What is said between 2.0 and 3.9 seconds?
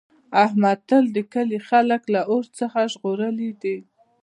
له اور څخه ژغورلي دي.